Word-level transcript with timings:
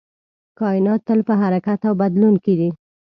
کائنات 0.59 1.01
تل 1.07 1.19
په 1.27 1.33
حرکت 1.41 1.79
او 1.87 1.93
بدلون 2.01 2.35
کې 2.43 2.53
دی. 2.59 2.69